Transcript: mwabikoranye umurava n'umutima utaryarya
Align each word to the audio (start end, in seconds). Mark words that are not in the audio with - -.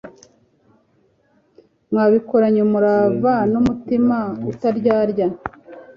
mwabikoranye 1.91 2.61
umurava 2.67 3.33
n'umutima 3.51 4.17
utaryarya 4.51 5.27